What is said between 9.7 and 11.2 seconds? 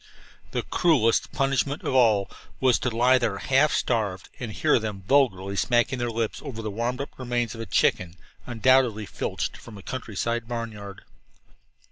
a countryside barnyard.